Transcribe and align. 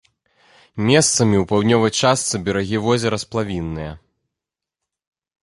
Месцамі 0.87 1.35
ў 1.39 1.43
паўднёвай 1.51 1.91
частцы 2.01 2.35
берагі 2.49 2.77
возера 2.87 3.17
сплавінныя. 3.27 3.95